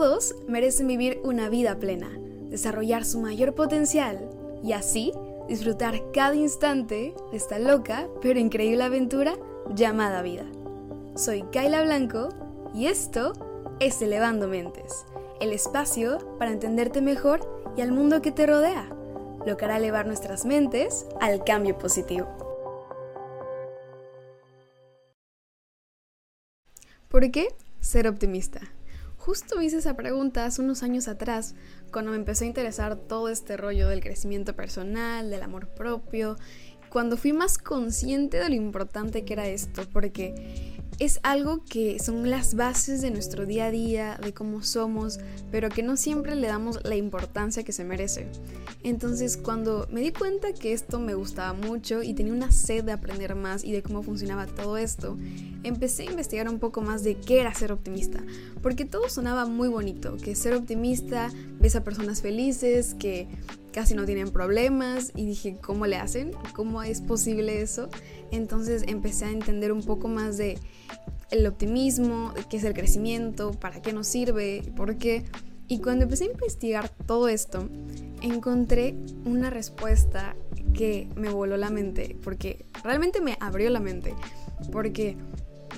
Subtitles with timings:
[0.00, 2.08] Todos merecen vivir una vida plena,
[2.48, 4.30] desarrollar su mayor potencial
[4.64, 5.12] y así
[5.46, 9.34] disfrutar cada instante de esta loca pero increíble aventura
[9.74, 10.46] llamada vida.
[11.16, 12.30] Soy Kaila Blanco
[12.72, 13.34] y esto
[13.78, 15.04] es Elevando Mentes,
[15.38, 18.88] el espacio para entenderte mejor y al mundo que te rodea,
[19.44, 22.26] lo que hará elevar nuestras mentes al cambio positivo.
[27.10, 27.48] ¿Por qué
[27.80, 28.62] ser optimista?
[29.20, 31.54] Justo hice esa pregunta hace unos años atrás,
[31.92, 36.38] cuando me empezó a interesar todo este rollo del crecimiento personal, del amor propio,
[36.88, 42.28] cuando fui más consciente de lo importante que era esto, porque es algo que son
[42.28, 45.18] las bases de nuestro día a día, de cómo somos,
[45.50, 48.28] pero que no siempre le damos la importancia que se merece.
[48.82, 52.92] Entonces cuando me di cuenta que esto me gustaba mucho y tenía una sed de
[52.92, 55.16] aprender más y de cómo funcionaba todo esto,
[55.62, 58.22] empecé a investigar un poco más de qué era ser optimista,
[58.62, 63.26] porque todo sonaba muy bonito, que ser optimista ves a personas felices, que
[63.72, 66.32] casi no tienen problemas y dije, ¿cómo le hacen?
[66.54, 67.88] ¿Cómo es posible eso?
[68.30, 70.58] Entonces empecé a entender un poco más de
[71.30, 75.24] el optimismo, qué es el crecimiento, para qué nos sirve, por qué.
[75.68, 77.68] Y cuando empecé a investigar todo esto,
[78.20, 80.34] encontré una respuesta
[80.74, 84.14] que me voló la mente, porque realmente me abrió la mente,
[84.72, 85.16] porque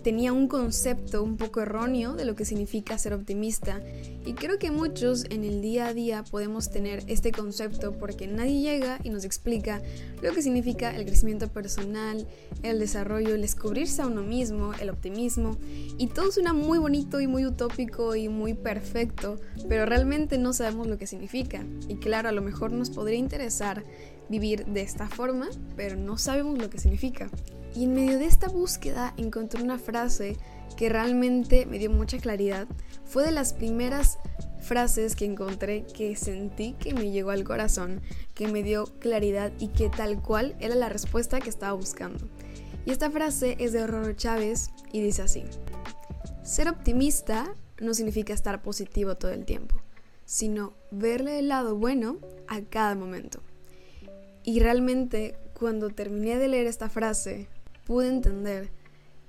[0.02, 3.80] tenía un concepto un poco erróneo de lo que significa ser optimista.
[4.24, 8.60] Y creo que muchos en el día a día podemos tener este concepto porque nadie
[8.60, 9.82] llega y nos explica
[10.22, 12.26] lo que significa el crecimiento personal,
[12.62, 15.56] el desarrollo, el descubrirse a uno mismo, el optimismo.
[15.98, 20.86] Y todo suena muy bonito y muy utópico y muy perfecto, pero realmente no sabemos
[20.86, 21.64] lo que significa.
[21.88, 23.84] Y claro, a lo mejor nos podría interesar
[24.28, 27.30] vivir de esta forma, pero no sabemos lo que significa.
[27.74, 30.36] Y en medio de esta búsqueda encontré una frase
[30.76, 32.66] que realmente me dio mucha claridad.
[33.04, 34.18] Fue de las primeras
[34.60, 38.00] frases que encontré que sentí que me llegó al corazón,
[38.34, 42.28] que me dio claridad y que tal cual era la respuesta que estaba buscando.
[42.84, 45.44] Y esta frase es de Roro Chávez y dice así,
[46.42, 49.76] ser optimista no significa estar positivo todo el tiempo,
[50.24, 52.18] sino verle el lado bueno
[52.48, 53.42] a cada momento.
[54.44, 57.48] Y realmente cuando terminé de leer esta frase,
[57.84, 58.70] pude entender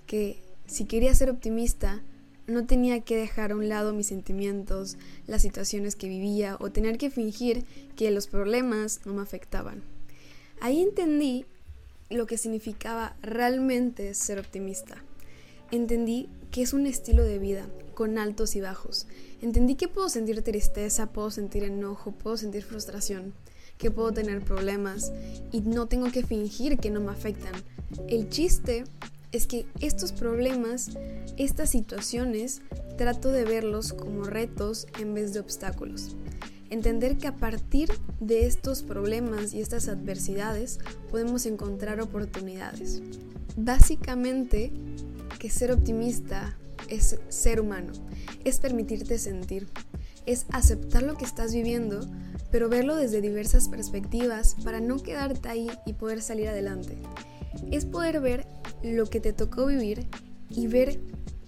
[0.06, 2.02] que si quería ser optimista,
[2.48, 4.98] no tenía que dejar a un lado mis sentimientos,
[5.28, 7.66] las situaciones que vivía o tener que fingir
[7.96, 9.82] que los problemas no me afectaban.
[10.60, 11.46] Ahí entendí
[12.10, 15.04] lo que significaba realmente ser optimista.
[15.72, 19.08] Entendí que es un estilo de vida con altos y bajos.
[19.42, 23.34] Entendí que puedo sentir tristeza, puedo sentir enojo, puedo sentir frustración,
[23.78, 25.12] que puedo tener problemas
[25.52, 27.54] y no tengo que fingir que no me afectan.
[28.08, 28.86] El chiste
[29.32, 30.92] es que estos problemas,
[31.38, 32.62] estas situaciones,
[32.98, 36.16] trato de verlos como retos en vez de obstáculos.
[36.70, 37.90] Entender que a partir
[38.20, 43.02] de estos problemas y estas adversidades podemos encontrar oportunidades.
[43.58, 44.72] Básicamente,
[45.40, 46.58] que ser optimista
[46.90, 47.92] es ser humano,
[48.44, 49.68] es permitirte sentir,
[50.26, 52.02] es aceptar lo que estás viviendo,
[52.52, 56.98] pero verlo desde diversas perspectivas para no quedarte ahí y poder salir adelante
[57.72, 58.46] es poder ver
[58.84, 60.08] lo que te tocó vivir
[60.50, 61.00] y ver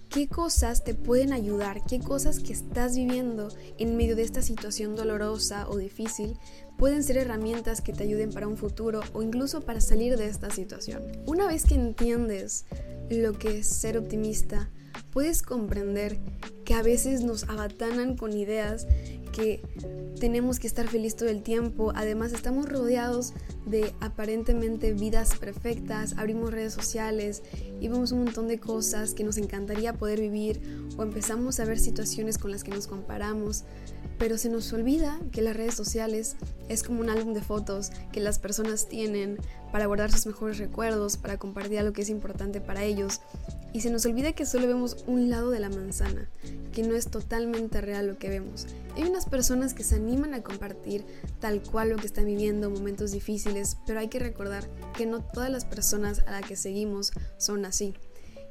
[0.09, 4.95] qué cosas te pueden ayudar, qué cosas que estás viviendo en medio de esta situación
[4.95, 6.37] dolorosa o difícil
[6.77, 10.49] pueden ser herramientas que te ayuden para un futuro o incluso para salir de esta
[10.49, 11.03] situación.
[11.25, 12.65] Una vez que entiendes
[13.09, 14.69] lo que es ser optimista,
[15.11, 16.17] puedes comprender
[16.63, 18.87] que a veces nos abatanan con ideas
[19.35, 19.61] que
[20.19, 21.91] tenemos que estar feliz todo el tiempo.
[21.93, 23.33] Además, estamos rodeados
[23.65, 26.15] de aparentemente vidas perfectas.
[26.17, 27.43] Abrimos redes sociales
[27.81, 30.61] y vemos un montón de cosas que nos encantaría poder vivir
[30.97, 33.65] o empezamos a ver situaciones con las que nos comparamos.
[34.17, 36.37] Pero se nos olvida que las redes sociales
[36.69, 39.37] es como un álbum de fotos que las personas tienen
[39.73, 43.19] para guardar sus mejores recuerdos, para compartir algo que es importante para ellos.
[43.75, 46.29] Y se nos olvida que solo vemos un lado de la manzana,
[46.71, 48.67] que no es totalmente real lo que vemos.
[48.95, 51.03] Hay unas personas que se animan a compartir
[51.41, 55.49] tal cual lo que están viviendo, momentos difíciles, pero hay que recordar que no todas
[55.49, 57.95] las personas a las que seguimos son así.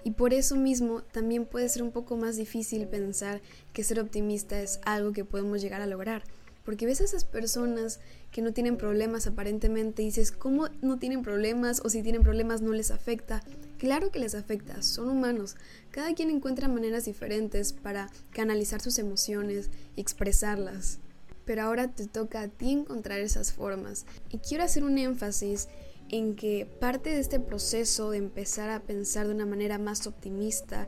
[0.05, 3.41] Y por eso mismo también puede ser un poco más difícil pensar
[3.73, 6.23] que ser optimista es algo que podemos llegar a lograr.
[6.67, 7.99] Porque ves a esas personas
[8.31, 11.81] que no tienen problemas aparentemente y dices, ¿cómo no tienen problemas?
[11.83, 13.43] O si tienen problemas no les afecta.
[13.79, 15.57] Claro que les afecta, son humanos.
[15.91, 20.99] Cada quien encuentra maneras diferentes para canalizar sus emociones y expresarlas.
[21.45, 24.07] Pero ahora te toca a ti encontrar esas formas.
[24.31, 25.69] Y quiero hacer un énfasis
[26.11, 30.87] en que parte de este proceso de empezar a pensar de una manera más optimista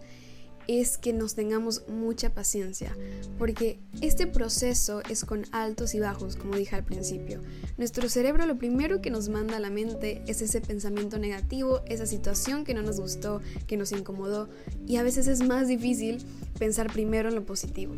[0.68, 2.96] es que nos tengamos mucha paciencia,
[3.38, 7.40] porque este proceso es con altos y bajos, como dije al principio.
[7.78, 12.06] Nuestro cerebro lo primero que nos manda a la mente es ese pensamiento negativo, esa
[12.06, 14.48] situación que no nos gustó, que nos incomodó,
[14.86, 16.24] y a veces es más difícil
[16.58, 17.94] pensar primero en lo positivo.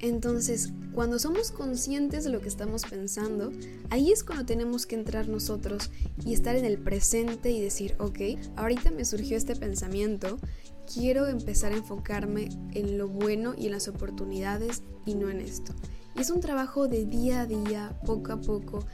[0.00, 3.52] Entonces, cuando somos conscientes de lo que estamos pensando,
[3.90, 5.90] ahí es cuando tenemos que entrar nosotros
[6.24, 10.38] y estar en el presente y decir, ok, ahorita me surgió este pensamiento
[10.86, 15.74] quiero empezar a enfocarme en lo bueno y en las oportunidades y no en esto.
[16.14, 18.84] Y es un trabajo de día a día, poco a poco.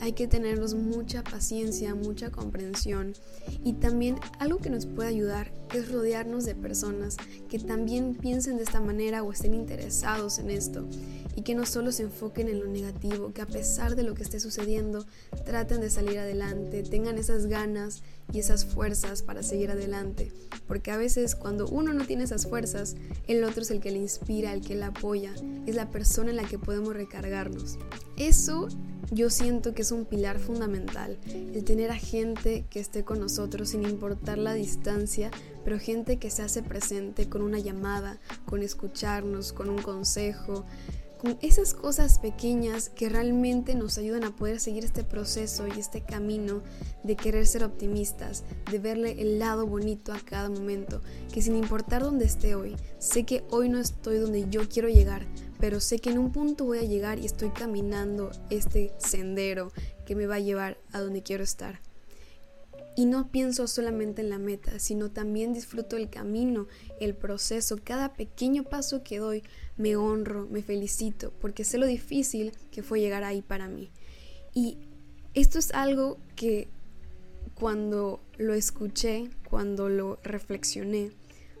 [0.00, 3.12] Hay que tenernos mucha paciencia, mucha comprensión.
[3.64, 7.16] Y también algo que nos puede ayudar es rodearnos de personas
[7.48, 10.86] que también piensen de esta manera o estén interesados en esto.
[11.36, 14.22] Y que no solo se enfoquen en lo negativo, que a pesar de lo que
[14.22, 15.04] esté sucediendo,
[15.44, 18.02] traten de salir adelante, tengan esas ganas
[18.32, 20.32] y esas fuerzas para seguir adelante.
[20.66, 23.98] Porque a veces cuando uno no tiene esas fuerzas, el otro es el que le
[23.98, 25.34] inspira, el que le apoya,
[25.66, 27.78] es la persona en la que podemos recargarnos.
[28.16, 28.68] Eso
[29.10, 33.70] yo siento que es un pilar fundamental, el tener a gente que esté con nosotros
[33.70, 35.30] sin importar la distancia,
[35.64, 40.64] pero gente que se hace presente con una llamada, con escucharnos, con un consejo,
[41.20, 46.00] con esas cosas pequeñas que realmente nos ayudan a poder seguir este proceso y este
[46.00, 46.62] camino
[47.04, 52.02] de querer ser optimistas, de verle el lado bonito a cada momento, que sin importar
[52.02, 55.26] dónde esté hoy, sé que hoy no estoy donde yo quiero llegar,
[55.60, 59.72] pero sé que en un punto voy a llegar y estoy caminando este sendero
[60.06, 61.80] que me va a llevar a donde quiero estar.
[62.96, 66.66] Y no pienso solamente en la meta, sino también disfruto el camino,
[66.98, 69.42] el proceso, cada pequeño paso que doy,
[69.76, 73.90] me honro, me felicito, porque sé lo difícil que fue llegar ahí para mí.
[74.54, 74.78] Y
[75.34, 76.68] esto es algo que
[77.54, 81.12] cuando lo escuché, cuando lo reflexioné,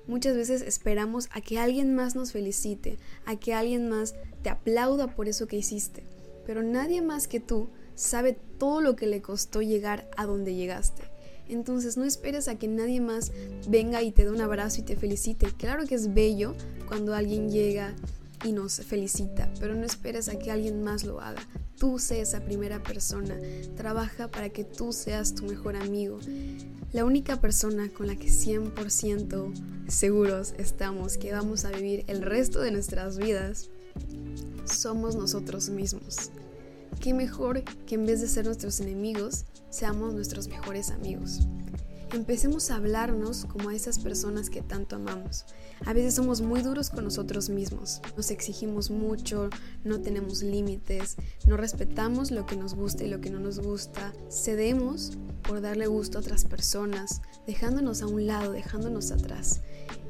[0.06, 5.14] muchas veces esperamos a que alguien más nos felicite, a que alguien más te aplauda
[5.14, 6.04] por eso que hiciste,
[6.46, 11.02] pero nadie más que tú sabe todo lo que le costó llegar a donde llegaste.
[11.48, 13.32] Entonces no esperes a que nadie más
[13.68, 15.48] venga y te dé un abrazo y te felicite.
[15.58, 16.54] Claro que es bello
[16.86, 17.94] cuando alguien llega
[18.44, 21.42] y nos felicita, pero no esperes a que alguien más lo haga.
[21.78, 23.36] Tú sé esa primera persona.
[23.76, 26.20] Trabaja para que tú seas tu mejor amigo.
[26.92, 32.60] La única persona con la que 100% seguros estamos que vamos a vivir el resto
[32.60, 33.70] de nuestras vidas
[34.64, 36.32] somos nosotros mismos.
[37.00, 41.46] Qué mejor que en vez de ser nuestros enemigos, seamos nuestros mejores amigos.
[42.12, 45.44] Empecemos a hablarnos como a esas personas que tanto amamos.
[45.86, 49.48] A veces somos muy duros con nosotros mismos, nos exigimos mucho,
[49.84, 51.16] no tenemos límites,
[51.46, 55.86] no respetamos lo que nos gusta y lo que no nos gusta, cedemos por darle
[55.86, 59.60] gusto a otras personas, dejándonos a un lado, dejándonos atrás.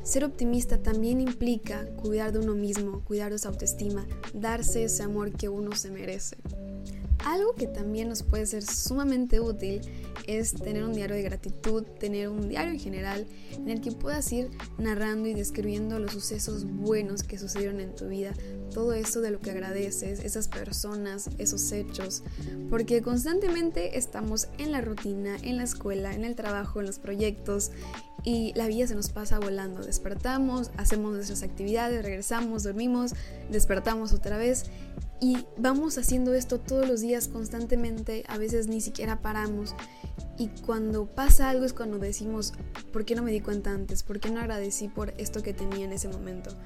[0.02, 5.32] Ser optimista también implica cuidar de uno mismo, cuidar de su autoestima, darse ese amor
[5.32, 6.38] que uno se merece.
[7.24, 9.80] Algo que también nos puede ser sumamente útil
[10.26, 13.26] es tener un diario de gratitud, tener un diario en general
[13.56, 18.08] en el que puedas ir narrando y describiendo los sucesos buenos que sucedieron en tu
[18.08, 18.32] vida,
[18.70, 22.22] todo eso de lo que agradeces, esas personas, esos hechos,
[22.70, 27.70] porque constantemente estamos en la rutina, en la escuela, en el trabajo, en los proyectos
[28.24, 29.82] y la vida se nos pasa volando.
[29.82, 33.14] Despertamos, hacemos nuestras actividades, regresamos, dormimos,
[33.50, 34.64] despertamos otra vez
[35.20, 39.74] y vamos haciendo esto todos los días constantemente, a veces ni siquiera paramos.
[40.38, 42.54] Y cuando pasa algo es cuando decimos,
[42.92, 44.02] ¿por qué no me di cuenta antes?
[44.02, 46.56] ¿Por qué no agradecí por esto que tenía en ese momento?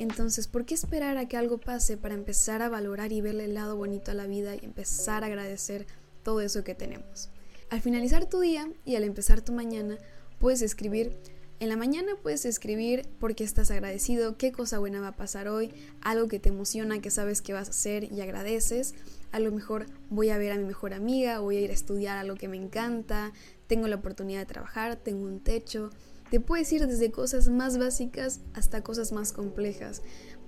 [0.00, 3.52] Entonces, ¿por qué esperar a que algo pase para empezar a valorar y verle el
[3.52, 5.86] lado bonito a la vida y empezar a agradecer
[6.22, 7.28] todo eso que tenemos?
[7.68, 9.98] Al finalizar tu día y al empezar tu mañana,
[10.38, 11.12] puedes escribir
[11.60, 15.46] en la mañana puedes escribir por qué estás agradecido, qué cosa buena va a pasar
[15.46, 18.94] hoy, algo que te emociona, que sabes que vas a hacer y agradeces.
[19.30, 22.16] A lo mejor voy a ver a mi mejor amiga, voy a ir a estudiar
[22.16, 23.34] algo que me encanta,
[23.66, 25.90] tengo la oportunidad de trabajar, tengo un techo.
[26.30, 30.02] Te puedes ir desde cosas más básicas hasta cosas más complejas,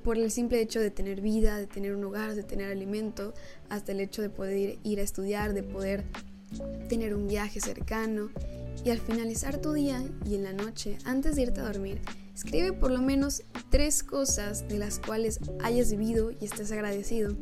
[0.04, 3.34] por el simple hecho de tener vida, de tener un hogar, de tener alimento,
[3.68, 6.04] hasta el hecho de poder ir, a estudiar, de poder
[6.88, 8.30] tener un viaje cercano.
[8.84, 12.00] Y al finalizar tu día y en la noche, antes de irte a dormir,
[12.34, 17.36] escribe por lo menos tres cosas de las cuales hayas vivido y estés agradecido.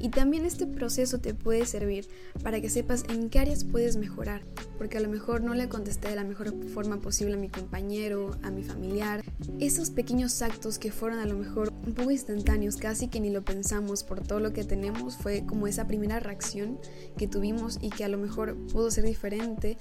[0.00, 2.08] Y también este proceso te puede servir
[2.42, 4.42] para que sepas en qué áreas puedes mejorar,
[4.78, 8.36] porque a lo mejor no le contesté de la mejor forma posible a mi compañero,
[8.42, 9.24] a mi familiar.
[9.58, 13.44] Esos pequeños actos que fueron a lo mejor un poco instantáneos, casi que ni lo
[13.44, 16.78] pensamos por todo lo que tenemos, fue como esa primera reacción
[17.16, 19.78] que tuvimos y que a lo mejor pudo ser diferente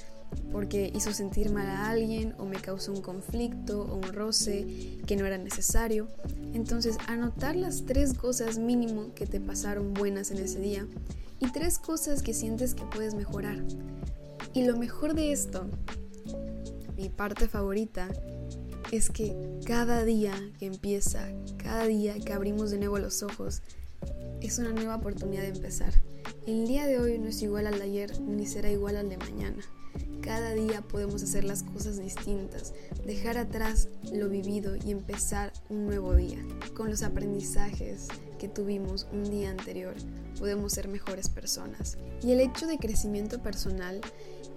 [0.51, 5.15] porque hizo sentir mal a alguien o me causó un conflicto o un roce que
[5.15, 6.07] no era necesario.
[6.53, 10.87] Entonces, anotar las tres cosas mínimo que te pasaron buenas en ese día
[11.39, 13.63] y tres cosas que sientes que puedes mejorar.
[14.53, 15.65] Y lo mejor de esto,
[16.95, 18.09] mi parte favorita,
[18.91, 21.27] es que cada día que empieza,
[21.57, 23.61] cada día que abrimos de nuevo los ojos,
[24.41, 25.93] es una nueva oportunidad de empezar.
[26.47, 29.17] El día de hoy no es igual al de ayer ni será igual al de
[29.17, 29.63] mañana.
[30.25, 32.73] Cada día podemos hacer las cosas distintas,
[33.05, 36.39] dejar atrás lo vivido y empezar un nuevo día.
[36.73, 38.07] Con los aprendizajes
[38.39, 39.93] que tuvimos un día anterior,
[40.39, 41.99] podemos ser mejores personas.
[42.23, 44.01] Y el hecho de crecimiento personal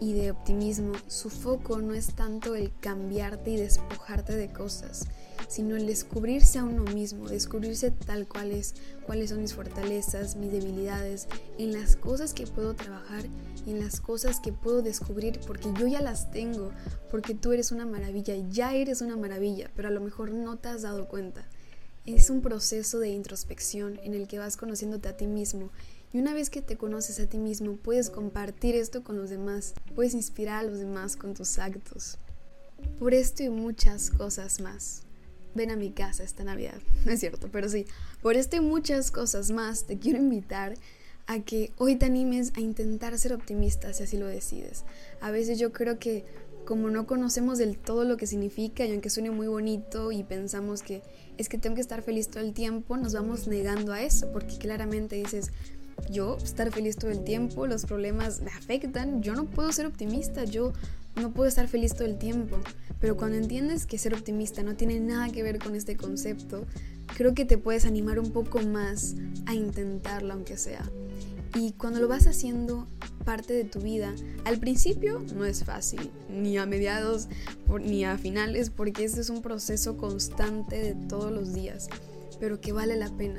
[0.00, 5.06] y de optimismo, su foco no es tanto el cambiarte y despojarte de cosas,
[5.48, 8.74] sino el descubrirse a uno mismo, descubrirse tal cual es,
[9.04, 11.26] cuáles son mis fortalezas, mis debilidades,
[11.58, 13.24] en las cosas que puedo trabajar
[13.70, 16.72] en las cosas que puedo descubrir porque yo ya las tengo,
[17.10, 20.68] porque tú eres una maravilla, ya eres una maravilla, pero a lo mejor no te
[20.68, 21.46] has dado cuenta.
[22.06, 25.70] Es un proceso de introspección en el que vas conociéndote a ti mismo
[26.12, 29.74] y una vez que te conoces a ti mismo puedes compartir esto con los demás,
[29.94, 32.16] puedes inspirar a los demás con tus actos.
[32.98, 35.07] Por esto y muchas cosas más.
[35.54, 37.86] Ven a mi casa esta Navidad, no es cierto, pero sí,
[38.22, 40.74] por esto y muchas cosas más te quiero invitar
[41.26, 44.84] a que hoy te animes a intentar ser optimista si así lo decides.
[45.20, 46.24] A veces yo creo que
[46.64, 50.82] como no conocemos del todo lo que significa y aunque suene muy bonito y pensamos
[50.82, 51.02] que
[51.38, 54.58] es que tengo que estar feliz todo el tiempo, nos vamos negando a eso porque
[54.58, 55.50] claramente dices,
[56.10, 60.44] yo estar feliz todo el tiempo, los problemas me afectan, yo no puedo ser optimista,
[60.44, 60.72] yo
[61.18, 62.58] no puedo estar feliz todo el tiempo.
[63.00, 66.66] Pero cuando entiendes que ser optimista no tiene nada que ver con este concepto,
[67.16, 69.14] creo que te puedes animar un poco más
[69.46, 70.90] a intentarlo aunque sea.
[71.54, 72.86] Y cuando lo vas haciendo
[73.24, 77.28] parte de tu vida, al principio no es fácil, ni a mediados
[77.80, 81.88] ni a finales, porque este es un proceso constante de todos los días,
[82.38, 83.38] pero que vale la pena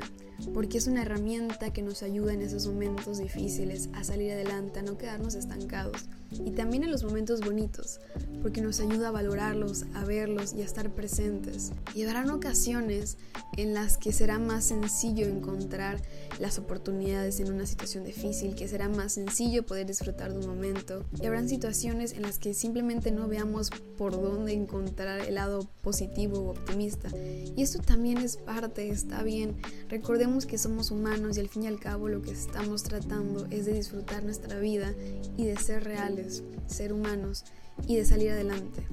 [0.54, 4.82] porque es una herramienta que nos ayuda en esos momentos difíciles a salir adelante, a
[4.82, 6.06] no quedarnos estancados.
[6.32, 8.00] Y también en los momentos bonitos,
[8.42, 11.72] porque nos ayuda a valorarlos, a verlos y a estar presentes.
[11.94, 13.18] Y habrán ocasiones
[13.56, 16.00] en las que será más sencillo encontrar
[16.38, 21.04] las oportunidades en una situación difícil, que será más sencillo poder disfrutar de un momento.
[21.20, 26.38] Y habrán situaciones en las que simplemente no veamos por dónde encontrar el lado positivo
[26.38, 27.08] o optimista.
[27.14, 29.56] Y esto también es parte, está bien.
[29.88, 33.66] Recordemos que somos humanos y al fin y al cabo lo que estamos tratando es
[33.66, 34.94] de disfrutar nuestra vida
[35.36, 36.19] y de ser reales,
[36.66, 37.44] ser humanos
[37.86, 38.86] y de salir adelante.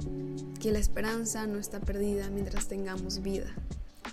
[0.60, 3.53] Que la esperanza no está perdida mientras tengamos vida.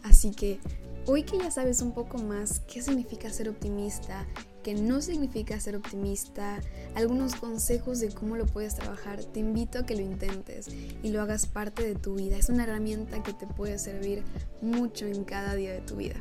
[0.02, 0.61] Así que
[1.06, 4.26] hoy que ya sabes un poco más qué significa ser optimista,
[4.62, 6.61] qué no significa ser optimista,
[6.94, 10.68] algunos consejos de cómo lo puedes trabajar, te invito a que lo intentes
[11.02, 12.37] y lo hagas parte de tu vida.
[12.37, 14.23] Es una herramienta que te puede servir
[14.61, 16.16] mucho en cada día de tu vida.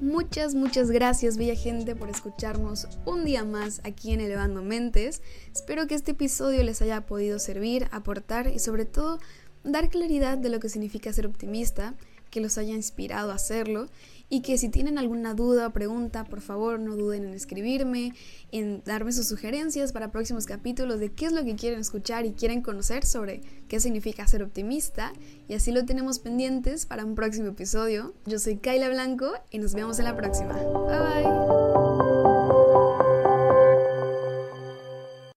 [0.00, 5.20] Muchas, muchas gracias, bella gente, por escucharnos un día más aquí en Elevando Mentes.
[5.54, 9.18] Espero que este episodio les haya podido servir, aportar y sobre todo
[9.62, 11.96] dar claridad de lo que significa ser optimista
[12.30, 13.88] que los haya inspirado a hacerlo
[14.30, 18.14] y que si tienen alguna duda o pregunta, por favor no duden en escribirme,
[18.52, 22.32] en darme sus sugerencias para próximos capítulos de qué es lo que quieren escuchar y
[22.32, 25.12] quieren conocer sobre qué significa ser optimista
[25.48, 28.14] y así lo tenemos pendientes para un próximo episodio.
[28.24, 30.54] Yo soy Kaila Blanco y nos vemos en la próxima.
[30.54, 31.69] Bye bye.